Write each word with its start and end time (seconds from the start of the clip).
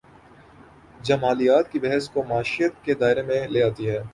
جمالیات 1.03 1.71
کی 1.71 1.79
بحث 1.79 2.09
کو 2.09 2.23
معیشت 2.23 2.83
کے 2.85 2.93
دائرے 2.93 3.21
میں 3.21 3.47
لے 3.47 3.63
آتی 3.63 3.89
ہے۔ 3.89 3.99